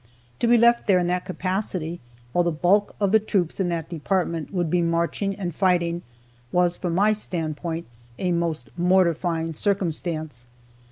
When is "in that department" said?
3.59-4.51